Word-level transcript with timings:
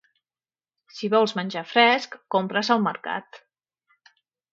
Si 0.99 1.09
vols 1.15 1.35
menjar 1.39 1.63
fresc, 1.73 2.17
compres 2.37 2.73
al 2.77 2.81
mercat. 2.87 3.39